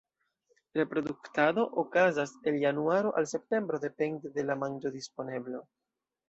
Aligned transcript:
Reproduktado 0.73 1.61
okazas 1.67 2.33
el 2.41 2.59
januaro 2.59 3.15
al 3.15 3.27
septembro 3.35 3.81
depende 3.87 4.33
de 4.39 4.47
la 4.51 4.57
manĝodisponeblo. 4.65 5.63